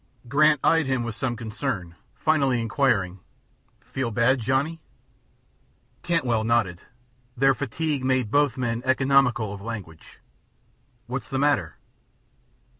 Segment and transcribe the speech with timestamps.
[0.27, 3.19] Grant eyed him with some concern, finally inquiring,
[3.81, 4.81] "Feel bad, Johnny?"
[6.01, 6.81] Cantwell nodded.
[7.37, 10.19] Their fatigue made both men economical of language.
[11.05, 11.77] "What's the matter?"